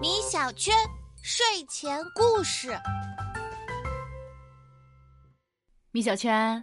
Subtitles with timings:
[0.00, 0.74] 米小圈
[1.22, 2.78] 睡前故事。
[5.90, 6.62] 米小圈，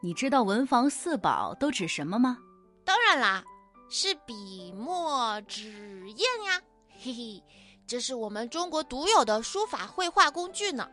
[0.00, 2.38] 你知道文房四宝都指什么吗？
[2.84, 3.42] 当然啦，
[3.88, 6.60] 是笔墨纸砚呀，
[7.02, 7.42] 嘿嘿，
[7.86, 10.88] 这是我们中国独有的书法绘画工具呢。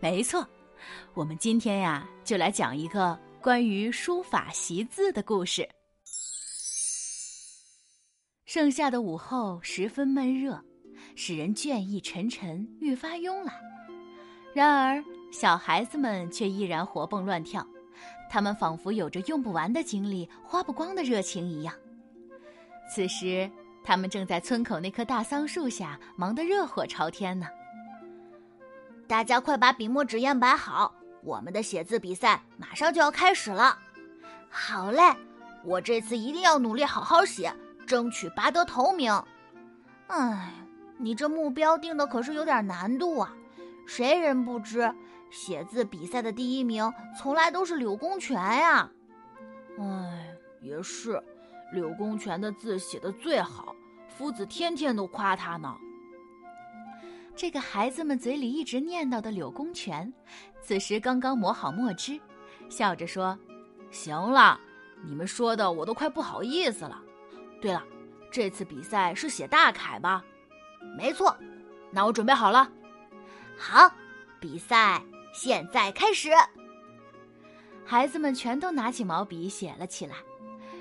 [0.00, 0.46] 没错，
[1.12, 5.68] 我们今天呀，就来讲一个关于书法习字的故事。
[8.46, 10.62] 盛夏的午后十分闷热，
[11.16, 13.54] 使人倦意沉沉，愈发慵懒。
[14.52, 15.02] 然而，
[15.32, 17.66] 小孩子们却依然活蹦乱跳，
[18.30, 21.74] 他们仿佛有着用不完的精力、花不光的热情一样。
[22.86, 23.50] 此时，
[23.82, 27.46] 他们正在村口那棵大桑树下忙得热火朝天呢。
[29.08, 33.78] 大家快把笔墨纸砚摆好，我们的写字比赛马上就要开始了。
[34.50, 35.00] 好嘞，
[35.64, 37.50] 我这次一定要努力好好写。
[37.84, 39.12] 争取拔得头名。
[40.08, 40.52] 哎，
[40.98, 43.34] 你这目标定的可是有点难度啊！
[43.86, 44.92] 谁人不知，
[45.30, 48.90] 写字比赛的第一名从来都是柳公权呀。
[49.78, 51.22] 哎，也是，
[51.72, 53.74] 柳公权的字写的最好，
[54.08, 55.74] 夫子天天都夸他呢。
[57.36, 60.12] 这个孩子们嘴里一直念叨的柳公权，
[60.62, 62.20] 此时刚刚磨好墨汁，
[62.68, 63.36] 笑着说
[63.90, 64.60] ：“行了，
[65.04, 67.02] 你们说的我都快不好意思了。”
[67.64, 67.82] 对了，
[68.30, 70.22] 这次比赛是写大楷吧？
[70.98, 71.34] 没错，
[71.90, 72.70] 那我准备好了。
[73.56, 73.90] 好，
[74.38, 76.28] 比赛现在开始。
[77.82, 80.16] 孩子们全都拿起毛笔写了起来。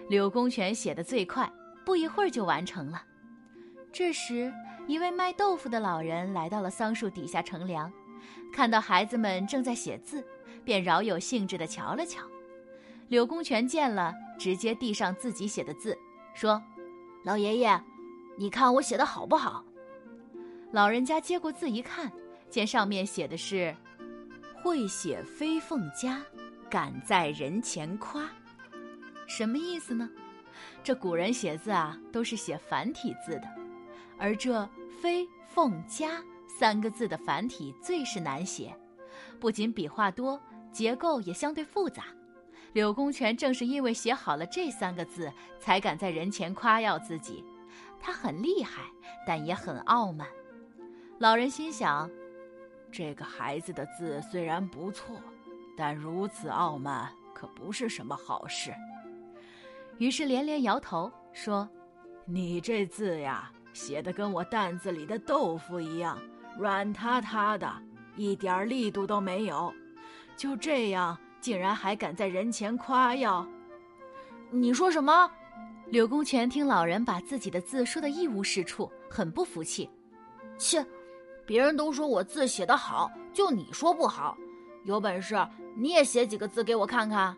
[0.09, 1.49] 柳公权写的最快，
[1.85, 3.01] 不一会儿就完成了。
[3.93, 4.51] 这时，
[4.85, 7.89] 一位卖豆腐的老人来到了桑树底下乘凉，
[8.51, 10.21] 看到孩子们正在写字，
[10.65, 12.23] 便饶有兴致地瞧了瞧。
[13.07, 15.97] 柳公权见了，直接递上自己写的字，
[16.33, 16.61] 说。
[17.23, 17.81] 老爷爷，
[18.37, 19.63] 你看我写的好不好？
[20.71, 22.11] 老人家接过字一看，
[22.49, 23.73] 见上面写的是
[24.61, 26.21] “会写飞凤家，
[26.69, 28.29] 敢在人前夸”，
[29.25, 30.09] 什么意思呢？
[30.83, 33.47] 这古人写字啊，都是写繁体字的，
[34.17, 34.67] 而这
[35.01, 36.21] “飞凤家”
[36.59, 38.75] 三个字的繁体最是难写，
[39.39, 40.37] 不仅笔画多，
[40.73, 42.03] 结构也相对复杂。
[42.73, 47.45] 柳公权正是因为写好了这三个字，才敢在人前夸耀自己。
[47.99, 48.81] 他很厉害，
[49.25, 50.27] 但也很傲慢。
[51.19, 52.09] 老人心想：
[52.91, 55.15] 这个孩子的字虽然不错，
[55.77, 58.73] 但如此傲慢可不是什么好事。
[59.99, 61.69] 于是连连摇头说
[62.25, 66.19] ：“你这字呀，写的跟我担子里的豆腐一样，
[66.57, 67.71] 软塌塌的，
[68.15, 69.71] 一点力度都没有。
[70.35, 73.45] 就这样。”竟然还敢在人前夸耀！
[74.49, 75.29] 你说什么？
[75.87, 79.89] 柳公权听老人把自己的字说的一无是处，很不服气。
[80.57, 80.85] 切，
[81.45, 84.37] 别人都说我字写得好，就你说不好。
[84.85, 85.35] 有本事
[85.75, 87.35] 你也写几个字给我看看。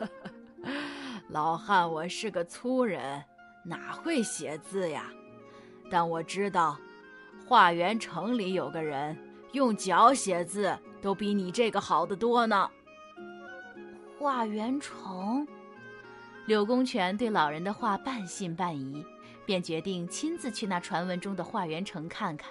[1.30, 3.24] 老汉，我是个粗人，
[3.64, 5.06] 哪会写字呀？
[5.90, 6.76] 但我知道，
[7.48, 9.16] 化缘城里有个人
[9.52, 10.78] 用脚写字。
[11.06, 12.68] 都比你这个好的多呢。
[14.18, 15.46] 化缘城，
[16.46, 19.06] 柳公权对老人的话半信半疑，
[19.44, 22.50] 便决定亲自去那传闻中的化缘城看看。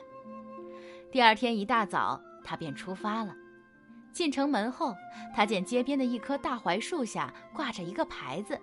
[1.12, 3.36] 第二天一大早，他便出发了。
[4.14, 4.96] 进城门后，
[5.36, 8.58] 他见街边的一棵大槐树下挂着一个牌子，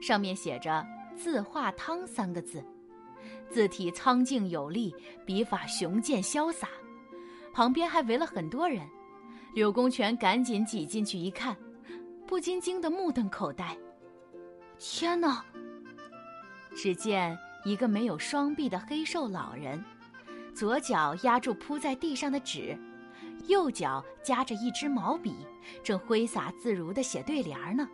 [0.00, 0.82] 上面写着
[1.14, 2.64] “字画汤”三个字，
[3.50, 4.94] 字体苍劲有力，
[5.26, 6.66] 笔法雄健潇洒，
[7.52, 8.80] 旁边还围了很多人。
[9.54, 11.56] 柳公权赶紧挤进去一看，
[12.26, 13.76] 不禁惊得目瞪口呆。
[14.80, 15.44] 天哪！
[16.74, 19.82] 只见一个没有双臂的黑瘦老人，
[20.52, 22.76] 左脚压住铺在地上的纸，
[23.46, 25.46] 右脚夹着一支毛笔，
[25.84, 27.88] 正挥洒自如地写对联呢。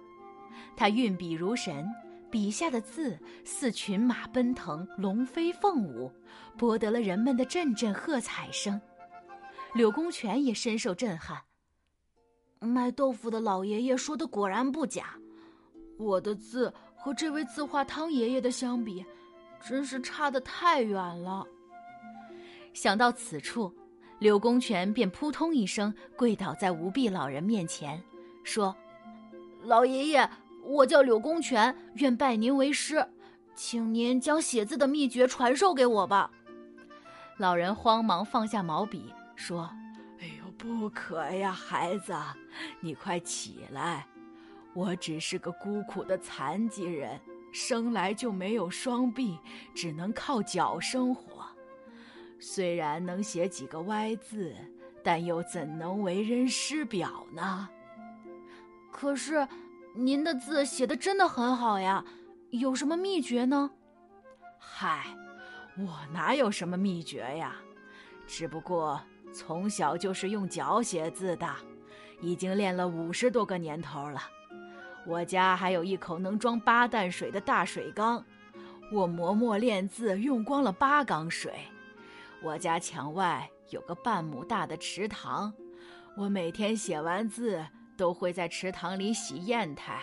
[0.74, 1.86] 他运笔如神，
[2.30, 6.10] 笔下的字似群马奔腾，龙飞凤舞，
[6.56, 8.80] 博得了人们的阵阵喝彩声。
[9.74, 11.38] 柳公权也深受震撼。
[12.60, 15.14] 卖豆腐的老爷爷说的果然不假，
[15.96, 19.04] 我的字和这位字画汤爷爷的相比，
[19.66, 21.46] 真是差得太远了。
[22.74, 23.72] 想到此处，
[24.18, 28.02] 柳公权便扑通一声跪倒在吴壁老人面前，
[28.44, 28.76] 说
[29.64, 30.30] ：“老爷爷，
[30.62, 33.04] 我叫柳公权，愿拜您为师，
[33.54, 36.30] 请您将写字的秘诀传授给我吧。”
[37.38, 39.70] 老人慌忙放下毛笔，说。
[40.60, 42.14] 不可呀，孩子，
[42.80, 44.06] 你快起来！
[44.74, 47.18] 我只是个孤苦的残疾人，
[47.50, 49.38] 生来就没有双臂，
[49.74, 51.46] 只能靠脚生活。
[52.38, 54.54] 虽然能写几个歪字，
[55.02, 57.66] 但又怎能为人师表呢？
[58.92, 59.48] 可是，
[59.94, 62.04] 您的字写的真的很好呀，
[62.50, 63.70] 有什么秘诀呢？
[64.58, 65.06] 嗨，
[65.78, 67.56] 我哪有什么秘诀呀？
[68.26, 69.00] 只不过
[69.32, 71.48] 从小就是用脚写字的，
[72.20, 74.20] 已经练了五十多个年头了。
[75.06, 78.24] 我家还有一口能装八担水的大水缸，
[78.92, 81.52] 我磨墨练字用光了八缸水。
[82.42, 85.52] 我家墙外有个半亩大的池塘，
[86.16, 87.64] 我每天写完字
[87.96, 90.00] 都会在池塘里洗砚台。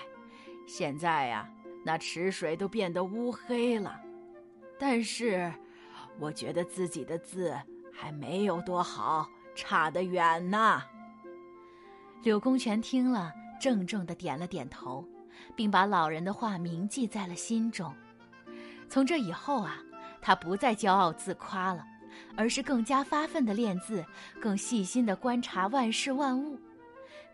[0.68, 1.50] 现在呀，
[1.86, 4.00] 那池水都变得乌黑了，
[4.80, 5.52] 但是
[6.20, 7.56] 我觉得自己的字
[8.00, 10.84] 还没有多好，差得远呢。
[12.22, 13.34] 柳公权听了。
[13.60, 15.04] 郑重的点了点头，
[15.56, 17.92] 并把老人的话铭记在了心中。
[18.88, 19.82] 从这以后啊，
[20.22, 21.84] 他不再骄傲自夸了，
[22.36, 24.06] 而是更加发奋的练字，
[24.40, 26.60] 更细心的观察万事万物。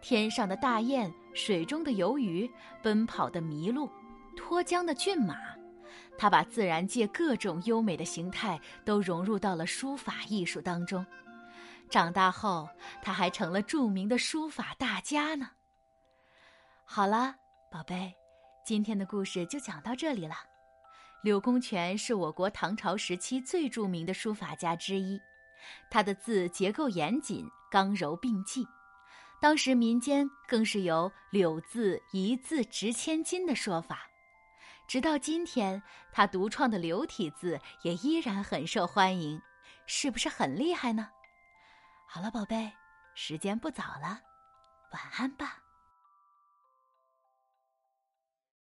[0.01, 2.49] 天上的大雁，水中的游鱼，
[2.81, 3.89] 奔跑的麋鹿，
[4.33, 5.35] 脱缰的骏马，
[6.17, 11.05] 他把自然界各种优美的形态都融入到了书法艺术当中。
[11.89, 12.67] 长大后，
[13.01, 15.51] 他还成了著名的书法大家呢。
[16.85, 17.35] 好了，
[17.71, 18.13] 宝贝，
[18.65, 20.35] 今天的故事就讲到这里了。
[21.21, 25.19] 柳公权是我国唐朝时期最著名的书法家之一，
[25.89, 28.65] 他的字结构严谨，刚柔并济。
[29.39, 34.07] 当时民间更是有“柳字一字值千金”的说法。
[34.87, 35.81] 直到今天，
[36.11, 39.41] 他独创的流体字也依然很受欢迎，
[39.87, 41.09] 是不是很厉害呢？
[42.07, 42.71] 好了，宝贝，
[43.15, 44.21] 时间不早了，
[44.91, 45.62] 晚安吧。